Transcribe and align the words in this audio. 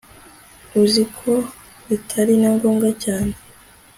uzikobitari 0.83 2.33
na 2.41 2.49
ngombwa 2.55 2.89
cyane 3.03 3.33